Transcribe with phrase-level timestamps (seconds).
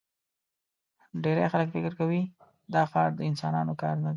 [1.23, 2.21] ډېری خلک فکر کوي
[2.73, 4.09] دا ښار د انسانانو کار نه دی.